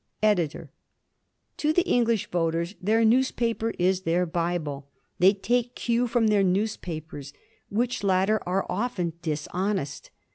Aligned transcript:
EDITOR: 0.23 0.71
To 1.57 1.71
the 1.71 1.87
English 1.87 2.31
voters 2.31 2.73
their 2.81 3.05
newspaper 3.05 3.71
is 3.77 4.01
their 4.01 4.25
Bible. 4.25 4.89
They 5.19 5.31
take 5.31 5.75
cue 5.75 6.07
from 6.07 6.25
their 6.25 6.41
newspapers, 6.41 7.33
which 7.69 8.03
latter 8.03 8.41
are 8.47 8.65
often 8.67 9.13
dishonest. 9.21 10.09